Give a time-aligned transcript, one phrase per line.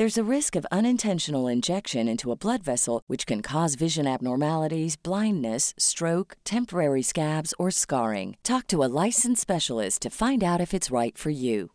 [0.00, 4.96] There's a risk of unintentional injection into a blood vessel, which can cause vision abnormalities,
[4.96, 8.38] blindness, stroke, temporary scabs, or scarring.
[8.42, 11.72] Talk to a licensed specialist to find out if it's right for you.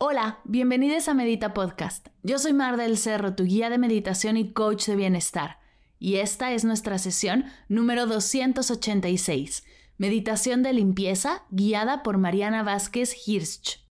[0.00, 2.10] Hola, bienvenidos a Medita Podcast.
[2.22, 5.56] Yo soy Mar del Cerro, tu guía de meditación y coach de bienestar.
[5.98, 9.64] Y esta es nuestra sesión número 286,
[9.96, 13.87] Meditación de limpieza, guiada por Mariana Vázquez Hirsch.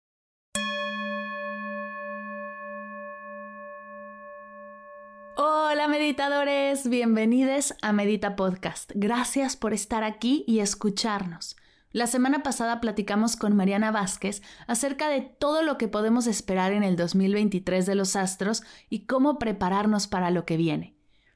[5.85, 8.91] Hola meditadores, bienvenidos a Medita Podcast.
[8.95, 11.57] Gracias por estar aquí y escucharnos.
[11.91, 16.81] La semana pasada platicamos con Mariana Vázquez acerca de todo lo que podemos esperar en
[16.81, 20.95] el 2023 de los astros y cómo prepararnos para lo que viene.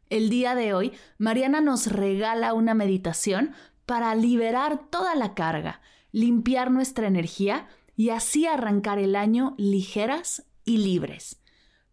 [0.10, 3.54] El día de hoy, Mariana nos regala una meditación
[3.86, 5.80] para liberar toda la carga,
[6.12, 11.40] limpiar nuestra energía y así arrancar el año ligeras y libres.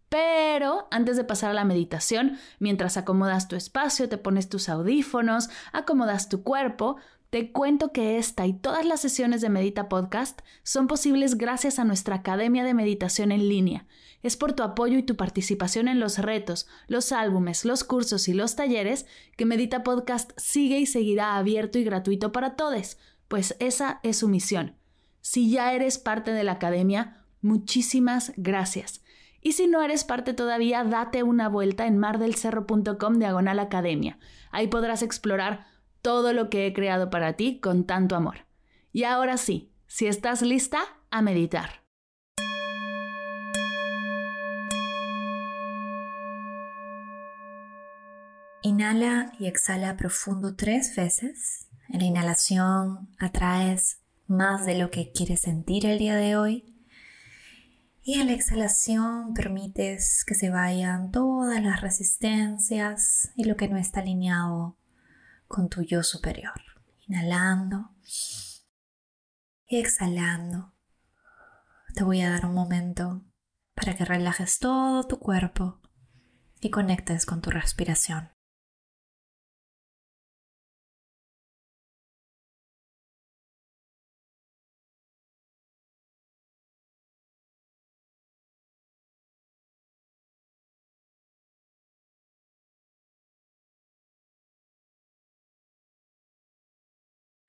[0.08, 5.50] Pero antes de pasar a la meditación, mientras acomodas tu espacio, te pones tus audífonos,
[5.72, 6.96] acomodas tu cuerpo,
[7.30, 11.84] te cuento que esta y todas las sesiones de Medita Podcast son posibles gracias a
[11.84, 13.86] nuestra Academia de Meditación en línea.
[14.22, 18.32] Es por tu apoyo y tu participación en los retos, los álbumes, los cursos y
[18.32, 23.98] los talleres que Medita Podcast sigue y seguirá abierto y gratuito para todos, pues esa
[24.04, 24.76] es su misión.
[25.20, 29.02] Si ya eres parte de la Academia, muchísimas gracias.
[29.40, 34.18] Y si no eres parte todavía, date una vuelta en mardelcerro.com diagonal academia.
[34.50, 35.66] Ahí podrás explorar
[36.02, 38.46] todo lo que he creado para ti con tanto amor.
[38.92, 40.80] Y ahora sí, si estás lista,
[41.10, 41.84] a meditar.
[48.62, 51.68] Inhala y exhala profundo tres veces.
[51.88, 56.75] En la inhalación atraes más de lo que quieres sentir el día de hoy
[58.06, 63.78] y en la exhalación permites que se vayan todas las resistencias y lo que no
[63.78, 64.78] está alineado
[65.48, 66.54] con tu yo superior.
[67.08, 67.90] Inhalando
[69.66, 70.72] y exhalando.
[71.96, 73.24] Te voy a dar un momento
[73.74, 75.80] para que relajes todo tu cuerpo
[76.60, 78.35] y conectes con tu respiración.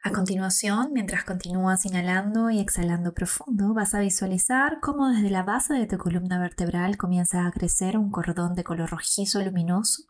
[0.07, 5.73] A continuación, mientras continúas inhalando y exhalando profundo, vas a visualizar cómo desde la base
[5.73, 10.03] de tu columna vertebral comienza a crecer un cordón de color rojizo luminoso.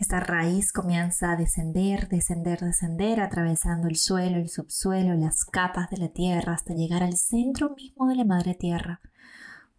[0.00, 5.98] Esta raíz comienza a descender, descender, descender, atravesando el suelo, el subsuelo, las capas de
[5.98, 9.00] la tierra hasta llegar al centro mismo de la madre tierra.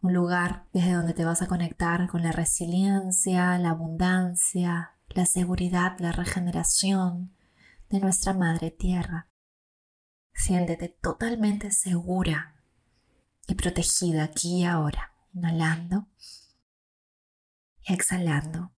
[0.01, 5.99] Un lugar desde donde te vas a conectar con la resiliencia, la abundancia, la seguridad,
[5.99, 7.34] la regeneración,
[7.89, 9.29] de nuestra Madre Tierra.
[10.33, 12.55] Siéntete totalmente segura
[13.47, 16.07] y protegida aquí y ahora, inhalando
[17.83, 18.73] y exhalando.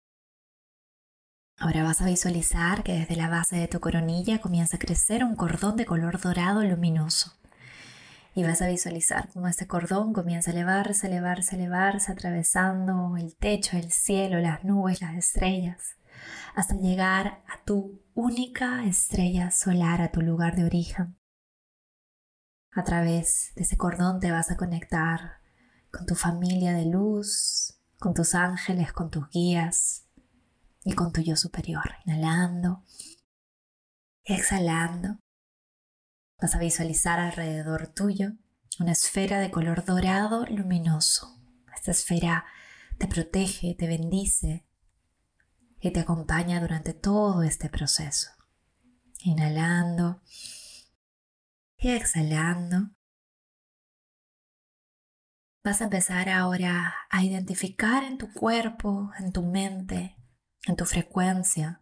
[1.58, 5.36] Ahora vas a visualizar que desde la base de tu coronilla comienza a crecer un
[5.36, 7.34] cordón de color dorado luminoso.
[8.36, 13.78] Y vas a visualizar cómo este cordón comienza a elevarse, elevarse, elevarse, atravesando el techo,
[13.78, 15.98] el cielo, las nubes, las estrellas
[16.56, 21.18] hasta llegar a tu única estrella solar, a tu lugar de origen.
[22.72, 25.42] A través de ese cordón te vas a conectar
[25.92, 30.06] con tu familia de luz, con tus ángeles, con tus guías
[30.84, 31.96] y con tu yo superior.
[32.06, 32.84] Inhalando
[34.28, 35.20] exhalando.
[36.40, 38.34] Vas a visualizar alrededor tuyo
[38.80, 41.40] una esfera de color dorado luminoso.
[41.74, 42.46] Esta esfera
[43.00, 44.67] te protege, te bendice,
[45.80, 48.30] y te acompaña durante todo este proceso.
[49.22, 50.22] Inhalando
[51.78, 52.92] Y exhalando.
[55.64, 60.16] Vas a empezar ahora a identificar en tu cuerpo, en tu mente,
[60.66, 61.82] en tu frecuencia,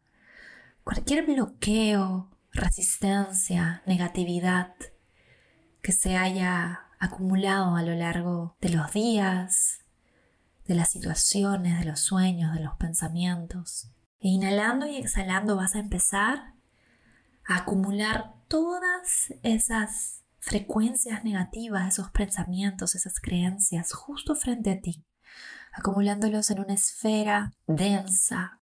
[0.84, 4.74] cualquier bloqueo, resistencia, negatividad
[5.82, 9.85] que se haya acumulado a lo largo de los días,
[10.66, 13.90] de las situaciones, de los sueños, de los pensamientos.
[14.20, 16.54] E inhalando y exhalando vas a empezar
[17.48, 25.04] a acumular todas esas frecuencias negativas, esos pensamientos, esas creencias justo frente a ti,
[25.74, 28.62] acumulándolos en una esfera densa,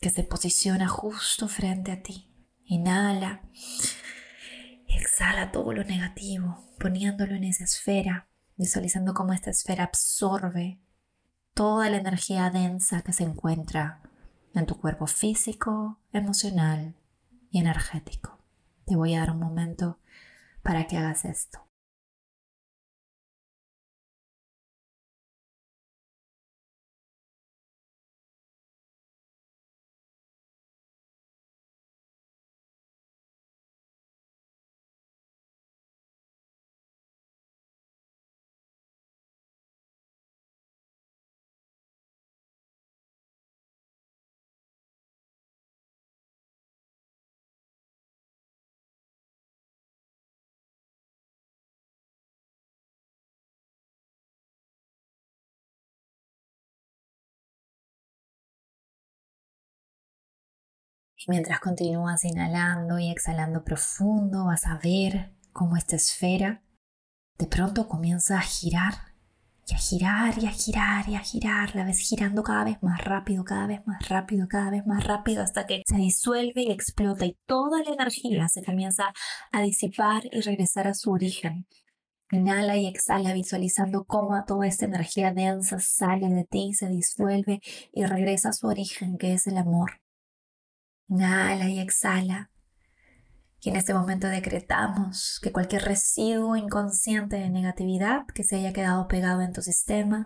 [0.00, 2.28] que se posiciona justo frente a ti.
[2.64, 3.42] Inhala.
[4.88, 10.80] Exhala todo lo negativo, poniéndolo en esa esfera, visualizando cómo esta esfera absorbe
[11.54, 14.00] toda la energía densa que se encuentra
[14.54, 16.94] en tu cuerpo físico, emocional
[17.50, 18.38] y energético.
[18.84, 19.98] Te voy a dar un momento
[20.62, 21.66] para que hagas esto.
[61.28, 66.62] Mientras continúas inhalando y exhalando profundo, vas a ver cómo esta esfera
[67.38, 68.94] de pronto comienza a girar
[69.68, 71.76] y a girar y a girar y a girar.
[71.76, 75.44] La ves girando cada vez más rápido, cada vez más rápido, cada vez más rápido
[75.44, 79.12] hasta que se disuelve y explota y toda la energía se comienza
[79.52, 81.66] a disipar y regresar a su origen.
[82.32, 87.60] Inhala y exhala visualizando cómo toda esta energía densa sale de ti, se disuelve
[87.92, 90.01] y regresa a su origen que es el amor.
[91.12, 92.50] Inhala y exhala.
[93.60, 99.08] Y en este momento decretamos que cualquier residuo inconsciente de negatividad que se haya quedado
[99.08, 100.24] pegado en tu sistema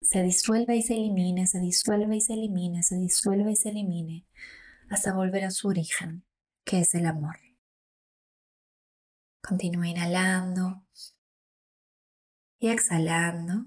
[0.00, 4.26] se disuelve y se elimine, se disuelve y se elimine, se disuelve y se elimine
[4.88, 6.24] hasta volver a su origen,
[6.64, 7.36] que es el amor.
[9.42, 10.86] Continúa inhalando
[12.58, 13.66] y exhalando.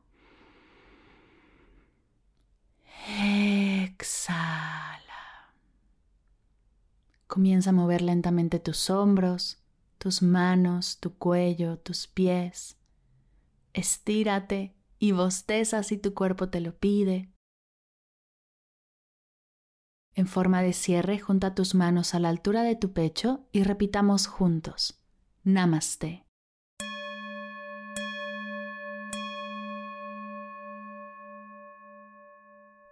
[4.01, 5.53] Exhala.
[7.27, 9.63] Comienza a mover lentamente tus hombros,
[9.99, 12.77] tus manos, tu cuello, tus pies.
[13.73, 17.31] Estírate y bosteza si tu cuerpo te lo pide.
[20.15, 24.25] En forma de cierre, junta tus manos a la altura de tu pecho y repitamos
[24.25, 24.99] juntos.
[25.43, 26.25] Namaste.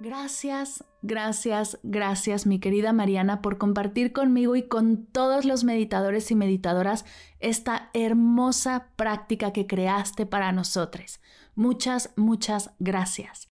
[0.01, 6.35] Gracias, gracias, gracias mi querida Mariana por compartir conmigo y con todos los meditadores y
[6.35, 7.03] meditadoras
[7.41, 11.19] esta hermosa práctica que creaste para nosotros.
[11.53, 13.49] Muchas, muchas gracias.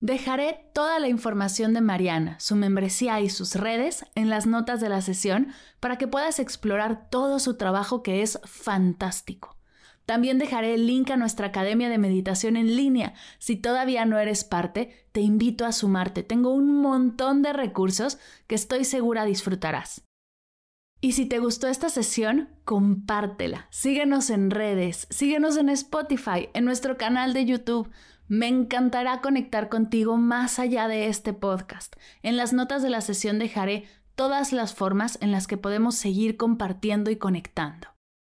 [0.00, 4.88] Dejaré toda la información de Mariana, su membresía y sus redes en las notas de
[4.88, 9.56] la sesión para que puedas explorar todo su trabajo que es fantástico.
[10.06, 13.14] También dejaré el link a nuestra Academia de Meditación en línea.
[13.38, 16.22] Si todavía no eres parte, te invito a sumarte.
[16.22, 20.02] Tengo un montón de recursos que estoy segura disfrutarás.
[21.00, 23.66] Y si te gustó esta sesión, compártela.
[23.70, 27.90] Síguenos en redes, síguenos en Spotify, en nuestro canal de YouTube.
[28.28, 31.96] Me encantará conectar contigo más allá de este podcast.
[32.22, 36.36] En las notas de la sesión dejaré todas las formas en las que podemos seguir
[36.36, 37.91] compartiendo y conectando.